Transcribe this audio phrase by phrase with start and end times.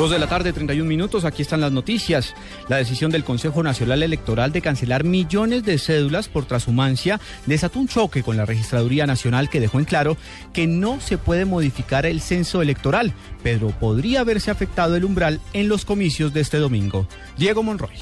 [0.00, 1.26] Dos de la tarde, 31 minutos.
[1.26, 2.34] Aquí están las noticias.
[2.68, 7.86] La decisión del Consejo Nacional Electoral de cancelar millones de cédulas por transhumancia desató un
[7.86, 10.16] choque con la Registraduría Nacional que dejó en claro
[10.54, 15.68] que no se puede modificar el censo electoral, pero podría haberse afectado el umbral en
[15.68, 17.06] los comicios de este domingo.
[17.36, 17.92] Diego Monroy.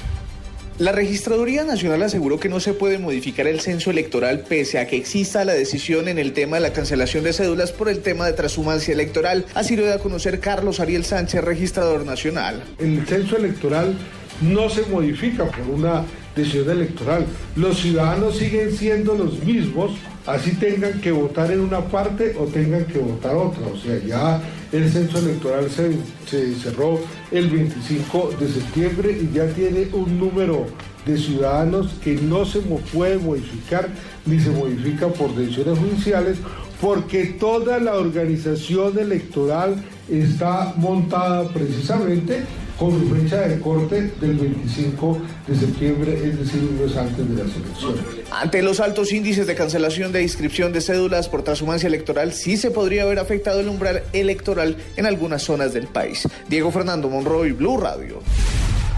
[0.79, 4.95] La Registraduría Nacional aseguró que no se puede modificar el censo electoral pese a que
[4.95, 8.31] exista la decisión en el tema de la cancelación de cédulas por el tema de
[8.31, 9.45] transhumancia electoral.
[9.55, 12.63] Así lo dio a conocer Carlos Ariel Sánchez, registrador nacional.
[12.77, 13.93] El censo electoral
[14.39, 16.05] no se modifica por una
[16.39, 17.25] decisión electoral.
[17.55, 19.91] Los ciudadanos siguen siendo los mismos,
[20.25, 23.67] así tengan que votar en una parte o tengan que votar otra.
[23.67, 25.91] O sea, ya el censo electoral se,
[26.29, 26.99] se cerró
[27.31, 30.65] el 25 de septiembre y ya tiene un número
[31.05, 33.89] de ciudadanos que no se puede modificar
[34.25, 36.37] ni se modifica por decisiones judiciales
[36.81, 39.75] porque toda la organización electoral
[40.09, 42.43] está montada precisamente
[42.79, 47.55] con fecha de corte del 25 de septiembre, es decir, un mes antes de las
[47.55, 48.01] elecciones.
[48.31, 52.71] Ante los altos índices de cancelación de inscripción de cédulas por transhumancia electoral, sí se
[52.71, 56.27] podría haber afectado el umbral electoral en algunas zonas del país.
[56.47, 58.21] Diego Fernando Monroy, Blue Radio.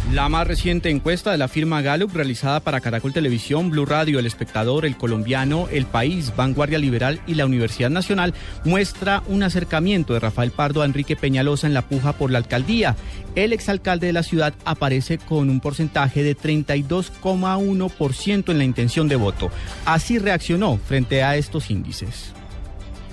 [0.10, 4.26] La más reciente encuesta de la firma Gallup realizada para Caracol Televisión, Blue Radio, El
[4.26, 8.34] Espectador, El Colombiano, El País, Vanguardia Liberal y la Universidad Nacional
[8.66, 12.98] muestra un acercamiento de Rafael Pardo a Enrique Peñalosa en la puja por la alcaldía.
[13.36, 19.16] El exalcalde de la ciudad aparece con un porcentaje de 32,1% en la intención de
[19.16, 19.50] voto.
[19.86, 22.34] Así reaccionó frente a estos índices.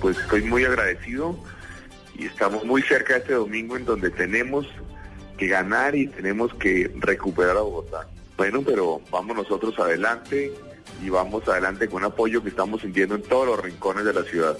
[0.01, 1.39] Pues estoy muy agradecido
[2.17, 4.67] y estamos muy cerca de este domingo en donde tenemos
[5.39, 8.07] que ganar y tenemos que recuperar a Bogotá.
[8.37, 10.51] Bueno, pero vamos nosotros adelante
[11.03, 14.23] y vamos adelante con un apoyo que estamos sintiendo en todos los rincones de la
[14.23, 14.57] ciudad.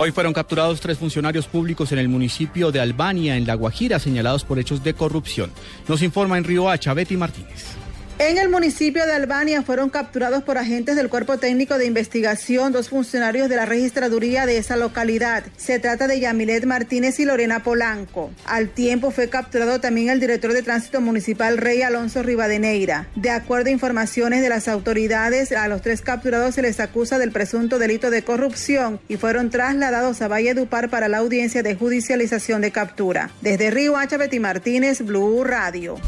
[0.00, 4.44] Hoy fueron capturados tres funcionarios públicos en el municipio de Albania, en La Guajira, señalados
[4.44, 5.50] por hechos de corrupción.
[5.88, 7.74] Nos informa en Río Hacha, Betty Martínez.
[8.20, 12.88] En el municipio de Albania fueron capturados por agentes del Cuerpo Técnico de Investigación dos
[12.88, 15.44] funcionarios de la registraduría de esa localidad.
[15.56, 18.32] Se trata de Yamilet Martínez y Lorena Polanco.
[18.44, 23.06] Al tiempo fue capturado también el director de tránsito municipal Rey Alonso Rivadeneira.
[23.14, 27.30] De acuerdo a informaciones de las autoridades, a los tres capturados se les acusa del
[27.30, 32.72] presunto delito de corrupción y fueron trasladados a Valledupar para la audiencia de judicialización de
[32.72, 33.30] captura.
[33.42, 36.00] Desde Río Hacha, Betty Martínez, Blue Radio.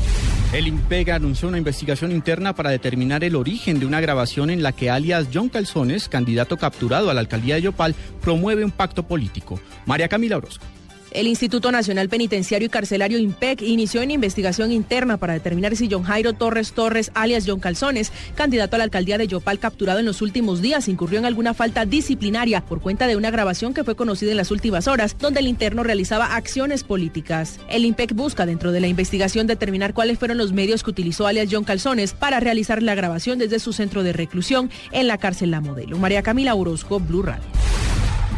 [0.53, 4.73] El IMPEG anunció una investigación interna para determinar el origen de una grabación en la
[4.73, 9.61] que alias John Calzones, candidato capturado a la alcaldía de Yopal, promueve un pacto político.
[9.87, 10.67] María Camila Orozco.
[11.11, 16.05] El Instituto Nacional Penitenciario y Carcelario IMPEC inició una investigación interna para determinar si John
[16.05, 20.23] Jairo Torres Torres, alias John Calzones, candidato a la alcaldía de Yopal capturado en los
[20.23, 24.31] últimos días, incurrió en alguna falta disciplinaria por cuenta de una grabación que fue conocida
[24.31, 27.59] en las últimas horas, donde el interno realizaba acciones políticas.
[27.69, 31.49] El IMPEC busca dentro de la investigación determinar cuáles fueron los medios que utilizó alias
[31.51, 35.61] John Calzones para realizar la grabación desde su centro de reclusión en la cárcel La
[35.61, 35.99] Modelo.
[35.99, 37.70] María Camila Orozco, Blue Radio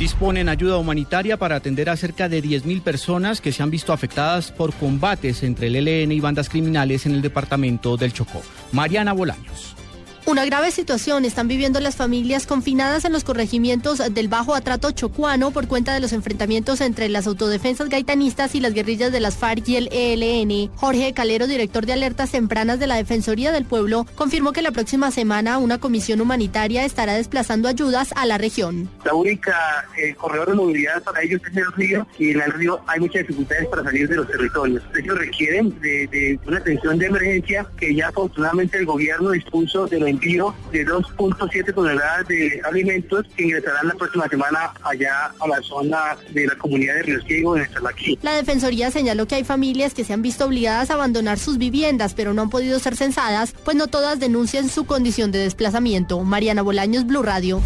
[0.03, 4.51] disponen ayuda humanitaria para atender a cerca de 10.000 personas que se han visto afectadas
[4.51, 8.43] por combates entre el ELN y bandas criminales en el departamento del Chocó.
[8.73, 9.77] Mariana Bolaños.
[10.25, 15.51] Una grave situación están viviendo las familias confinadas en los corregimientos del Bajo Atrato Chocuano
[15.51, 19.69] por cuenta de los enfrentamientos entre las autodefensas gaitanistas y las guerrillas de las FARC
[19.69, 20.71] y el ELN.
[20.77, 25.11] Jorge Calero, director de alertas tempranas de la Defensoría del Pueblo, confirmó que la próxima
[25.11, 28.89] semana una comisión humanitaria estará desplazando ayudas a la región.
[29.05, 32.81] La única eh, corredor de movilidad para ellos es el río y en el río
[32.87, 34.85] hay muchas dificultades para salir de los territorios.
[34.97, 39.99] Ellos requieren de, de una atención de emergencia que ya afortunadamente el gobierno dispuso de
[39.99, 45.61] los envío de 2.7 toneladas de alimentos que ingresarán la próxima semana allá a la
[45.63, 48.19] zona de la comunidad de Río Ciego en Salaquí.
[48.23, 52.15] La Defensoría señaló que hay familias que se han visto obligadas a abandonar sus viviendas,
[52.15, 56.21] pero no han podido ser censadas, pues no todas denuncian su condición de desplazamiento.
[56.21, 57.61] Mariana Bolaños, Blue Radio.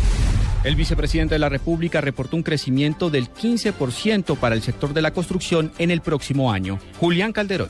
[0.64, 5.12] El vicepresidente de la República reportó un crecimiento del 15% para el sector de la
[5.12, 6.81] construcción en el próximo año.
[6.98, 7.69] Julián Calderón.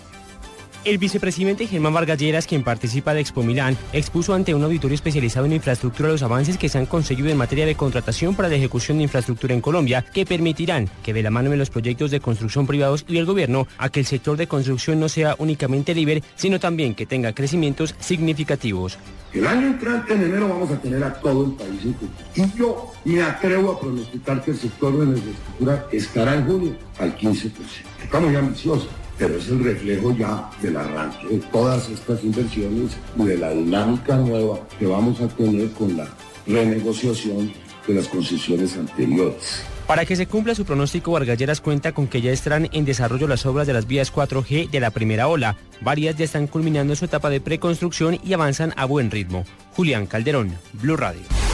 [0.87, 5.45] El vicepresidente Germán Vargas Lleras, quien participa de Expo Milán, expuso ante un auditorio especializado
[5.45, 8.99] en infraestructura los avances que se han conseguido en materia de contratación para la ejecución
[8.99, 12.69] de infraestructura en Colombia, que permitirán que de la mano de los proyectos de construcción
[12.69, 16.61] privados y del gobierno a que el sector de construcción no sea únicamente libre, sino
[16.61, 18.97] también que tenga crecimientos significativos.
[19.33, 22.93] El año entrante en enero vamos a tener a todo el país en Y yo
[23.05, 27.51] me atrevo a pronosticar que el sector de la infraestructura estará en junio al 15%.
[28.05, 28.89] Estamos ya ambiciosos
[29.19, 34.17] pero es el reflejo ya del arranque de todas estas inversiones y de la dinámica
[34.17, 36.09] nueva que vamos a tener con la
[36.47, 37.53] renegociación
[37.87, 39.63] de las concesiones anteriores.
[39.87, 43.47] Para que se cumpla su pronóstico, Vargalleras cuenta con que ya estarán en desarrollo las
[43.47, 45.57] obras de las vías 4G de la primera ola.
[45.81, 49.45] Varias ya están culminando su etapa de preconstrucción y avanzan a buen ritmo.
[49.77, 51.46] Julián Calderón, Blue Radio.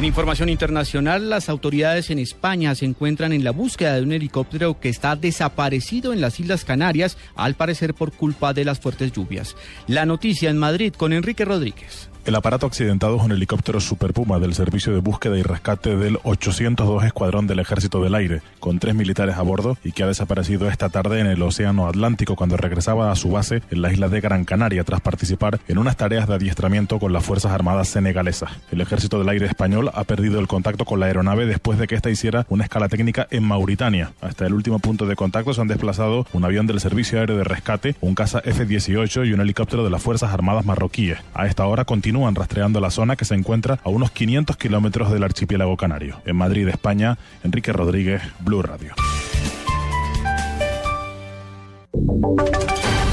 [0.00, 4.80] En información internacional, las autoridades en España se encuentran en la búsqueda de un helicóptero
[4.80, 9.56] que está desaparecido en las Islas Canarias, al parecer por culpa de las fuertes lluvias.
[9.88, 12.08] La noticia en Madrid con Enrique Rodríguez.
[12.30, 16.20] El aparato accidentado es un helicóptero Super Puma del Servicio de Búsqueda y Rescate del
[16.22, 20.68] 802 Escuadrón del Ejército del Aire, con tres militares a bordo y que ha desaparecido
[20.68, 24.20] esta tarde en el Océano Atlántico cuando regresaba a su base en la isla de
[24.20, 28.52] Gran Canaria tras participar en unas tareas de adiestramiento con las Fuerzas Armadas senegalesas.
[28.70, 31.96] El Ejército del Aire español ha perdido el contacto con la aeronave después de que
[31.96, 34.12] ésta hiciera una escala técnica en Mauritania.
[34.20, 37.42] Hasta el último punto de contacto se han desplazado un avión del Servicio Aéreo de
[37.42, 41.18] Rescate, un caza F-18 y un helicóptero de las Fuerzas Armadas marroquíes.
[41.34, 45.10] A esta hora continúa continúan rastreando la zona que se encuentra a unos 500 kilómetros
[45.10, 46.20] del archipiélago canario.
[46.26, 48.92] En Madrid, España, Enrique Rodríguez, Blue Radio.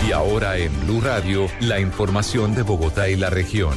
[0.08, 3.76] Y ahora en Blue Radio, la información de Bogotá y la región.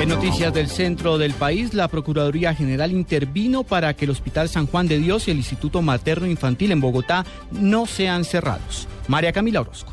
[0.00, 4.66] En noticias del centro del país, la Procuraduría General intervino para que el Hospital San
[4.66, 8.88] Juan de Dios y el Instituto Materno Infantil en Bogotá no sean cerrados.
[9.08, 9.92] María Camila Orozco.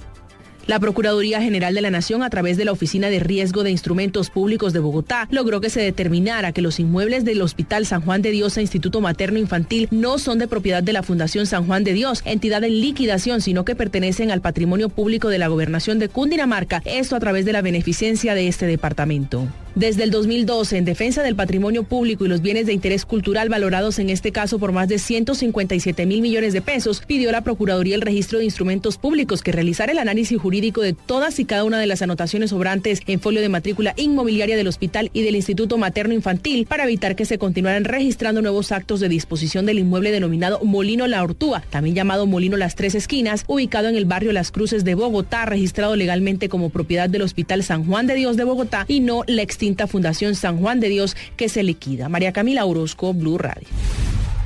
[0.69, 4.29] La Procuraduría General de la Nación, a través de la Oficina de Riesgo de Instrumentos
[4.29, 8.29] Públicos de Bogotá, logró que se determinara que los inmuebles del Hospital San Juan de
[8.29, 11.93] Dios e Instituto Materno Infantil no son de propiedad de la Fundación San Juan de
[11.93, 16.83] Dios, entidad en liquidación, sino que pertenecen al patrimonio público de la Gobernación de Cundinamarca,
[16.85, 19.47] esto a través de la beneficencia de este departamento.
[19.79, 23.97] Desde el 2012, en defensa del patrimonio público y los bienes de interés cultural valorados
[23.99, 28.01] en este caso por más de 157 mil millones de pesos, pidió la Procuraduría el
[28.01, 31.87] registro de instrumentos públicos que realizara el análisis jurídico de todas y cada una de
[31.87, 36.65] las anotaciones sobrantes en folio de matrícula inmobiliaria del hospital y del Instituto Materno Infantil
[36.65, 41.23] para evitar que se continuaran registrando nuevos actos de disposición del inmueble denominado Molino La
[41.23, 45.45] Ortúa, también llamado Molino Las Tres Esquinas, ubicado en el barrio Las Cruces de Bogotá,
[45.45, 49.41] registrado legalmente como propiedad del Hospital San Juan de Dios de Bogotá y no la
[49.87, 52.09] Fundación San Juan de Dios que se liquida.
[52.09, 53.67] María Camila Orozco, Blue Radio.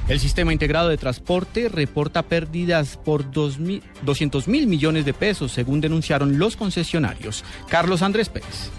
[0.07, 6.37] El sistema integrado de transporte reporta pérdidas por 200 mil millones de pesos, según denunciaron
[6.37, 7.45] los concesionarios.
[7.69, 8.69] Carlos Andrés Pérez.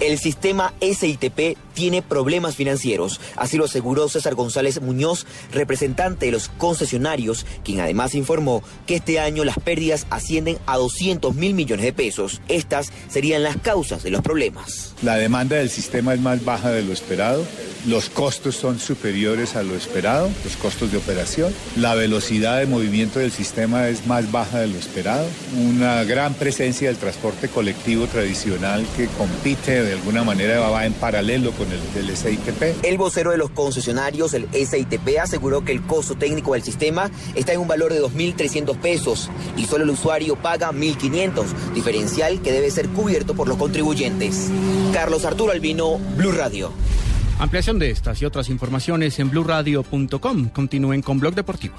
[0.00, 6.48] El sistema SITP tiene problemas financieros, así lo aseguró César González Muñoz, representante de los
[6.48, 11.92] concesionarios, quien además informó que este año las pérdidas ascienden a 200 mil millones de
[11.92, 12.40] pesos.
[12.48, 14.94] Estas serían las causas de los problemas.
[15.02, 17.44] La demanda del sistema es más baja de lo esperado,
[17.86, 23.20] los costos son superiores a lo esperado, los costos de operación, la velocidad de movimiento
[23.20, 28.84] del sistema es más baja de lo esperado, una gran presencia del transporte colectivo tradicional
[28.96, 32.84] que compite de alguna manera va en paralelo con el del SITP.
[32.84, 37.52] El vocero de los concesionarios, el SITP, aseguró que el costo técnico del sistema está
[37.52, 42.70] en un valor de 2.300 pesos y solo el usuario paga 1.500, diferencial que debe
[42.70, 44.50] ser cubierto por los contribuyentes.
[44.92, 46.72] Carlos Arturo Albino, Blue Radio.
[47.38, 50.48] Ampliación de estas y otras informaciones en blueradio.com.
[50.48, 51.74] Continúen con Blog Deportivo.